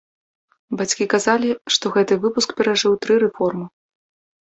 [0.79, 3.65] Бацькі казалі, што гэты выпуск перажыў тры рэформы.